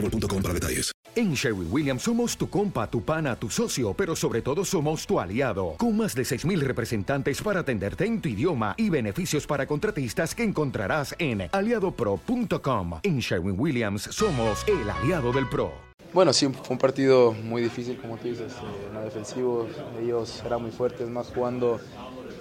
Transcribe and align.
boostmobile.com. 0.00 0.96
En 1.14 1.32
Sherwin 1.34 1.68
Williams 1.70 2.02
somos 2.02 2.36
tu 2.36 2.48
compa, 2.48 2.90
tu 2.90 3.02
pana, 3.02 3.36
tu 3.36 3.48
socio, 3.48 3.94
pero 3.94 4.14
sobre 4.14 4.42
todo 4.42 4.64
somos 4.64 5.06
tu 5.06 5.18
aliado. 5.18 5.74
Con 5.78 5.96
más 5.96 6.14
de 6.14 6.22
6.000 6.22 6.60
representantes 6.60 7.40
para 7.40 7.60
atenderte 7.60 8.04
en 8.04 8.20
tu 8.20 8.28
idioma 8.28 8.74
y 8.76 8.90
beneficios 8.90 9.46
para 9.46 9.66
contratistas 9.66 10.34
que 10.34 10.44
encontrarás 10.44 11.14
en 11.18 11.48
aliadopro.com. 11.50 13.00
En 13.02 13.18
Sherwin 13.20 13.58
Williams 13.58 14.02
somos 14.02 14.64
el 14.68 14.88
aliado 14.90 15.32
del 15.32 15.48
PRO. 15.48 15.72
Bueno, 16.12 16.32
sí, 16.32 16.48
fue 16.48 16.74
un 16.74 16.78
partido 16.78 17.32
muy 17.32 17.62
difícil, 17.62 17.98
como 17.98 18.16
tú 18.16 18.28
dices, 18.28 18.52
eh, 18.52 18.88
no 18.92 19.00
defensivo. 19.00 19.66
Ellos 20.00 20.42
eran 20.44 20.62
muy 20.62 20.70
fuertes, 20.70 21.08
más 21.08 21.28
jugando 21.28 21.80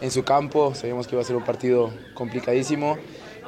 en 0.00 0.10
su 0.10 0.24
campo. 0.24 0.74
Sabíamos 0.74 1.06
que 1.06 1.14
iba 1.14 1.22
a 1.22 1.24
ser 1.24 1.36
un 1.36 1.44
partido 1.44 1.92
complicadísimo. 2.14 2.98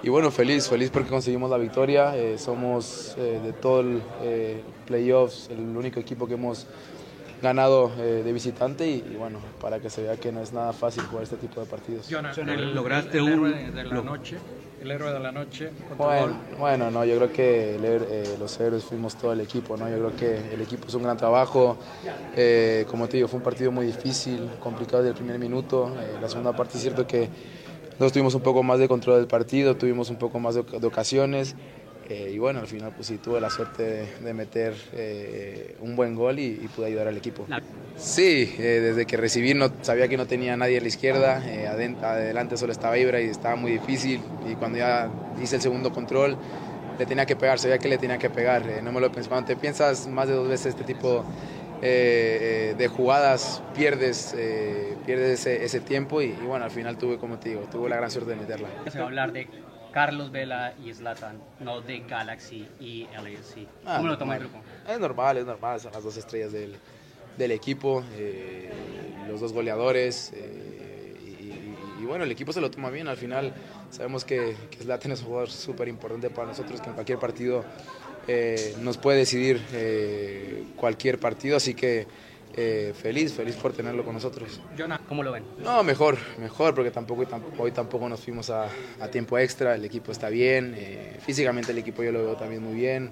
Y 0.06 0.08
bueno, 0.08 0.30
feliz, 0.30 0.68
feliz 0.68 0.88
porque 0.90 1.08
conseguimos 1.08 1.50
la 1.50 1.58
victoria. 1.58 2.16
Eh, 2.16 2.38
somos 2.38 3.16
eh, 3.18 3.40
de 3.42 3.52
todo 3.52 3.80
el 3.80 4.00
eh, 4.22 4.62
playoffs 4.86 5.50
el 5.50 5.58
único 5.76 5.98
equipo 5.98 6.28
que 6.28 6.34
hemos 6.34 6.64
ganado 7.42 7.90
eh, 7.98 8.22
de 8.24 8.32
visitante 8.32 8.86
y, 8.86 9.04
y 9.12 9.16
bueno, 9.16 9.40
para 9.60 9.80
que 9.80 9.90
se 9.90 10.02
vea 10.02 10.16
que 10.16 10.30
no 10.30 10.40
es 10.40 10.52
nada 10.52 10.72
fácil 10.72 11.02
jugar 11.10 11.24
este 11.24 11.36
tipo 11.38 11.60
de 11.60 11.66
partidos. 11.66 12.08
el, 12.08 12.72
lograste 12.72 13.18
el 13.18 13.24
un- 13.24 13.46
héroe 13.52 13.70
de 13.72 13.82
la 13.84 14.00
noche, 14.00 14.36
el 14.80 14.90
héroe 14.92 15.12
de 15.12 15.18
la 15.18 15.32
noche. 15.32 15.70
Bueno, 15.98 16.38
bueno, 16.56 16.88
no, 16.88 17.04
yo 17.04 17.16
creo 17.16 17.32
que 17.32 17.74
eh, 17.82 18.36
los 18.38 18.60
héroes 18.60 18.84
fuimos 18.84 19.16
todo 19.16 19.32
el 19.32 19.40
equipo, 19.40 19.76
¿no? 19.76 19.90
Yo 19.90 19.96
creo 19.96 20.16
que 20.16 20.54
el 20.54 20.60
equipo 20.60 20.84
hizo 20.86 20.98
un 20.98 21.02
gran 21.02 21.16
trabajo. 21.16 21.78
Eh, 22.36 22.86
como 22.88 23.08
te 23.08 23.16
digo, 23.16 23.26
fue 23.26 23.38
un 23.38 23.44
partido 23.44 23.72
muy 23.72 23.86
difícil, 23.86 24.48
complicado 24.60 24.98
desde 25.02 25.10
el 25.10 25.16
primer 25.16 25.40
minuto. 25.40 25.90
Eh, 25.98 26.18
la 26.22 26.28
segunda 26.28 26.52
parte 26.52 26.76
es 26.76 26.82
cierto 26.82 27.04
que 27.08 27.28
nosotros 27.98 28.12
tuvimos 28.12 28.34
un 28.34 28.42
poco 28.42 28.62
más 28.62 28.78
de 28.78 28.88
control 28.88 29.16
del 29.18 29.26
partido, 29.28 29.76
tuvimos 29.76 30.10
un 30.10 30.18
poco 30.18 30.38
más 30.40 30.54
de, 30.54 30.62
oc- 30.62 30.78
de 30.78 30.86
ocasiones. 30.86 31.56
eh, 32.08 32.30
y 32.32 32.38
bueno, 32.38 32.60
al 32.60 32.68
final 32.68 32.92
pues 32.94 33.08
sí 33.08 33.18
tuve 33.18 33.40
la 33.40 33.50
suerte 33.50 33.82
de, 33.82 34.06
de 34.20 34.34
meter 34.34 34.74
eh, 34.92 35.76
un 35.80 35.96
buen 35.96 36.14
gol 36.14 36.38
y, 36.38 36.44
y 36.62 36.68
pude 36.68 36.86
ayudar 36.86 37.08
al 37.08 37.16
equipo. 37.16 37.46
Sí, 37.96 38.52
eh, 38.58 38.80
desde 38.80 39.06
que 39.06 39.16
recibí 39.16 39.54
no, 39.54 39.72
sabía 39.82 40.06
que 40.08 40.16
no 40.18 40.26
tenía 40.26 40.56
nadie 40.56 40.78
a 40.78 40.80
la 40.82 40.88
izquierda, 40.88 41.42
adelante 42.02 42.56
solo 42.56 42.72
estaba 42.72 42.98
Ibra 42.98 43.20
y 43.20 43.26
estaba 43.28 43.56
muy 43.56 43.72
difícil 43.72 44.22
y 44.44 44.54
cuando 44.56 44.78
ya 44.78 45.10
hice 45.36 45.56
el 45.56 45.62
segundo 45.62 45.90
control 45.92 46.38
le 46.98 47.06
tenía 47.06 47.26
que 47.26 47.36
pegar, 47.36 47.58
sabía 47.58 47.78
que 47.78 47.88
le 47.88 47.98
tenía 47.98 48.18
que 48.18 48.30
pegar, 48.30 48.64
no 48.82 48.92
me 48.92 49.00
lo. 49.00 49.10
Cuando 49.12 49.44
te 49.44 49.56
piensas 49.56 50.06
más 50.06 50.28
de 50.28 50.34
dos 50.34 50.48
veces 50.48 50.66
este 50.66 50.84
tipo 50.84 51.26
eh, 51.82 52.70
eh, 52.72 52.74
de 52.76 52.88
jugadas, 52.88 53.62
pierdes, 53.74 54.34
eh, 54.36 54.96
pierdes 55.04 55.40
ese, 55.40 55.64
ese 55.64 55.80
tiempo 55.80 56.22
y, 56.22 56.26
y 56.26 56.46
bueno, 56.46 56.64
al 56.64 56.70
final 56.70 56.96
tuve, 56.98 57.18
como 57.18 57.38
te 57.38 57.50
digo, 57.50 57.62
tuve 57.70 57.88
la 57.88 57.96
gran 57.96 58.10
suerte 58.10 58.30
de 58.30 58.36
meterla. 58.36 58.68
Se 58.90 58.98
va 58.98 59.04
a 59.04 59.06
hablar 59.08 59.32
de 59.32 59.48
Carlos 59.92 60.30
Vela 60.30 60.74
y 60.84 60.92
Zlatan, 60.92 61.40
no 61.60 61.80
de 61.80 62.00
Galaxy 62.00 62.66
y 62.80 63.06
LAFC. 63.12 63.66
Ah, 63.84 63.96
¿Cómo 63.98 64.08
lo 64.08 64.18
toma 64.18 64.34
el 64.36 64.40
grupo? 64.40 64.60
Es 64.88 64.98
normal, 65.00 65.36
es 65.38 65.44
normal, 65.46 65.80
son 65.80 65.92
las 65.92 66.02
dos 66.04 66.16
estrellas 66.16 66.52
del, 66.52 66.76
del 67.36 67.50
equipo, 67.50 68.02
los 69.28 69.40
dos 69.40 69.52
goleadores. 69.52 70.32
y, 70.34 70.36
y- 71.44 71.72
y 72.00 72.04
bueno, 72.04 72.24
el 72.24 72.30
equipo 72.30 72.52
se 72.52 72.60
lo 72.60 72.70
toma 72.70 72.90
bien. 72.90 73.08
Al 73.08 73.16
final 73.16 73.52
sabemos 73.90 74.24
que, 74.24 74.56
que 74.70 74.78
Zlatan 74.78 75.12
es 75.12 75.20
un 75.20 75.26
jugador 75.26 75.50
súper 75.50 75.88
importante 75.88 76.30
para 76.30 76.48
nosotros, 76.48 76.80
que 76.80 76.88
en 76.88 76.94
cualquier 76.94 77.18
partido 77.18 77.64
eh, 78.28 78.74
nos 78.80 78.96
puede 78.98 79.18
decidir 79.18 79.60
eh, 79.72 80.64
cualquier 80.76 81.18
partido. 81.18 81.56
Así 81.56 81.74
que 81.74 82.06
eh, 82.56 82.94
feliz, 83.00 83.32
feliz 83.32 83.56
por 83.56 83.72
tenerlo 83.72 84.04
con 84.04 84.14
nosotros. 84.14 84.60
Jonah, 84.76 85.00
¿cómo 85.08 85.22
lo 85.22 85.32
ven? 85.32 85.44
No, 85.58 85.82
mejor, 85.82 86.16
mejor, 86.38 86.74
porque 86.74 86.90
tampoco, 86.90 87.26
hoy 87.58 87.72
tampoco, 87.72 88.08
nos 88.08 88.20
fuimos 88.20 88.50
a, 88.50 88.68
a 89.00 89.08
tiempo 89.08 89.38
extra, 89.38 89.74
el 89.74 89.84
equipo 89.84 90.12
está 90.12 90.28
bien, 90.28 90.74
físicamente 91.20 91.72
el 91.72 91.78
equipo 91.78 92.02
yo 92.02 92.12
lo 92.12 92.24
veo 92.24 92.36
también 92.36 92.62
muy 92.62 92.74
bien, 92.74 93.10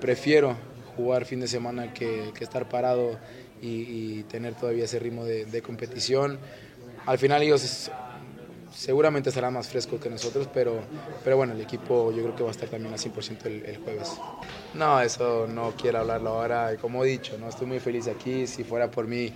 prefiero 0.00 0.56
jugar 0.96 1.26
fin 1.26 1.40
de 1.40 1.48
semana 1.48 1.92
que, 1.92 2.30
que 2.34 2.44
estar 2.44 2.66
parado 2.68 3.18
y, 3.60 3.68
y 3.68 4.22
tener 4.22 4.54
todavía 4.54 4.84
ese 4.84 4.98
ritmo 4.98 5.24
de, 5.26 5.44
de 5.44 5.60
competición. 5.60 6.38
Al 7.04 7.18
final 7.18 7.42
ellos 7.42 7.90
seguramente 8.76 9.30
estarán 9.30 9.54
más 9.54 9.68
frescos 9.68 10.00
que 10.00 10.10
nosotros, 10.10 10.48
pero, 10.52 10.80
pero 11.24 11.36
bueno, 11.36 11.54
el 11.54 11.60
equipo 11.60 12.12
yo 12.12 12.22
creo 12.22 12.36
que 12.36 12.42
va 12.42 12.50
a 12.50 12.52
estar 12.52 12.68
también 12.68 12.92
al 12.92 13.00
100% 13.00 13.46
el, 13.46 13.78
jueves. 13.78 14.12
No, 14.74 15.00
eso 15.00 15.46
no 15.46 15.72
quiero 15.80 16.00
hablarlo 16.00 16.30
ahora, 16.30 16.76
como 16.80 17.04
he 17.04 17.08
dicho, 17.08 17.38
no 17.38 17.48
estoy 17.48 17.66
muy 17.66 17.80
feliz 17.80 18.06
aquí, 18.06 18.46
si 18.46 18.64
fuera 18.64 18.90
por 18.90 19.06
mí 19.06 19.32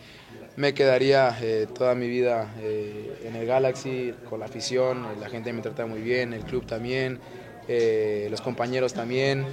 me 0.57 0.75
quedaría 0.75 1.37
eh, 1.41 1.67
toda 1.73 1.95
mi 1.95 2.07
vida 2.09 2.55
eh, 2.61 3.23
en 3.25 3.35
el 3.35 3.47
Galaxy, 3.47 4.15
con 4.29 4.41
la 4.41 4.47
afición, 4.47 5.07
la 5.19 5.29
gente 5.31 5.53
me 5.53 5.63
trata 5.63 5.87
muy 5.87 6.01
bien, 6.01 6.35
el 6.35 6.45
club 6.45 6.67
también, 6.67 7.19
eh, 7.67 8.29
los 8.31 8.43
compañeros 8.43 8.93
también, 8.93 9.47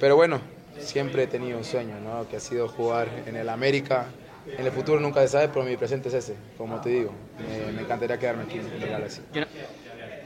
pero 0.00 0.16
bueno, 0.16 0.40
siempre 0.80 1.24
he 1.24 1.26
tenido 1.28 1.58
un 1.58 1.64
sueño, 1.64 2.00
¿no? 2.00 2.28
que 2.28 2.36
ha 2.36 2.40
sido 2.40 2.66
jugar 2.68 3.08
en 3.26 3.36
el 3.36 3.48
América. 3.48 4.06
En 4.56 4.64
el 4.64 4.72
futuro 4.72 5.00
nunca 5.00 5.20
se 5.22 5.28
sabe, 5.28 5.48
pero 5.48 5.64
mi 5.64 5.76
presente 5.76 6.08
es 6.08 6.14
ese, 6.14 6.34
como 6.56 6.80
te 6.80 6.90
digo. 6.90 7.12
Me, 7.38 7.72
me 7.72 7.82
encantaría 7.82 8.18
quedarme 8.18 8.44
aquí 8.44 8.58
en 8.58 8.66
el 8.66 8.88
Galaxy. 8.88 9.22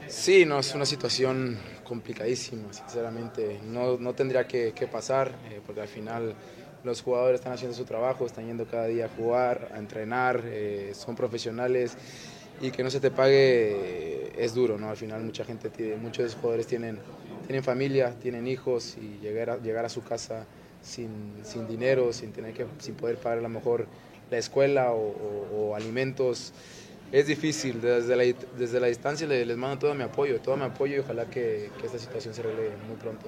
Sí, 0.07 0.45
no, 0.45 0.59
es 0.59 0.73
una 0.75 0.85
situación 0.85 1.57
complicadísima, 1.83 2.71
sinceramente. 2.71 3.59
No, 3.63 3.97
no 3.97 4.13
tendría 4.13 4.47
que, 4.47 4.73
que 4.73 4.87
pasar, 4.87 5.31
eh, 5.49 5.59
porque 5.65 5.81
al 5.81 5.87
final 5.87 6.35
los 6.83 7.01
jugadores 7.01 7.39
están 7.39 7.53
haciendo 7.53 7.75
su 7.75 7.85
trabajo, 7.85 8.25
están 8.25 8.45
yendo 8.45 8.65
cada 8.65 8.85
día 8.85 9.05
a 9.05 9.09
jugar, 9.09 9.69
a 9.73 9.79
entrenar, 9.79 10.41
eh, 10.45 10.91
son 10.93 11.15
profesionales 11.15 11.97
y 12.61 12.71
que 12.71 12.83
no 12.83 12.89
se 12.89 12.99
te 12.99 13.09
pague 13.09 14.27
eh, 14.27 14.33
es 14.37 14.53
duro, 14.53 14.77
¿no? 14.77 14.89
Al 14.89 14.97
final 14.97 15.21
mucha 15.23 15.45
gente, 15.45 15.69
tiene, 15.69 15.95
muchos 15.95 16.35
jugadores 16.35 16.67
tienen, 16.67 16.99
tienen 17.47 17.63
familia, 17.63 18.13
tienen 18.21 18.47
hijos 18.47 18.97
y 18.97 19.19
llegar 19.21 19.49
a, 19.49 19.57
llegar 19.57 19.85
a 19.85 19.89
su 19.89 20.03
casa 20.03 20.45
sin, 20.81 21.33
sin 21.43 21.67
dinero, 21.67 22.11
sin, 22.13 22.31
tener 22.31 22.53
que, 22.53 22.65
sin 22.79 22.95
poder 22.95 23.17
pagar 23.17 23.39
a 23.39 23.41
lo 23.41 23.49
mejor 23.49 23.87
la 24.31 24.37
escuela 24.37 24.91
o, 24.91 25.75
alimentos. 25.75 26.53
Es 27.11 27.27
difícil, 27.27 27.79
desde 27.79 28.15
la, 28.15 28.23
desde 28.57 28.79
la 28.79 28.87
distancia 28.87 29.27
les, 29.27 29.57
mando 29.57 29.77
todo 29.77 29.93
mi 29.93 30.03
apoyo, 30.03 30.39
todo 30.41 30.57
mi 30.57 30.63
apoyo 30.63 30.95
y 30.95 30.99
ojalá 30.99 31.25
que, 31.25 31.69
que 31.79 31.85
esta 31.85 31.99
situación 31.99 32.33
se 32.33 32.41
arregle 32.41 32.71
muy 32.87 32.95
pronto. 32.97 33.27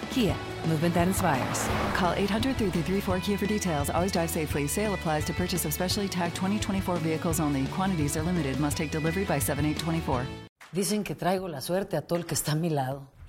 Kia, 0.11 0.35
movement 0.67 0.93
that 0.93 1.07
inspires. 1.07 1.69
Call 1.95 2.13
800 2.13 2.57
334 2.57 3.19
Kia 3.21 3.37
for 3.37 3.45
details. 3.47 3.89
Always 3.89 4.11
drive 4.11 4.29
safely. 4.29 4.67
Sale 4.67 4.93
applies 4.93 5.23
to 5.25 5.33
purchase 5.33 5.65
of 5.65 5.73
specially 5.73 6.09
tagged 6.09 6.35
2024 6.35 6.97
vehicles 6.97 7.39
only. 7.39 7.65
Quantities 7.67 8.17
are 8.17 8.23
limited. 8.23 8.59
Must 8.59 8.77
take 8.77 8.91
delivery 8.91 9.23
by 9.23 9.39
7824. 9.39 10.25
Dicen 10.73 11.03
que 11.03 11.15
traigo 11.15 11.47
la 11.47 11.61
suerte 11.61 11.97
a 11.97 12.01
todo 12.01 12.19
el 12.19 12.25
que 12.25 12.35
está 12.35 12.53
a 12.53 12.55
mi 12.55 12.69
lado. 12.69 13.07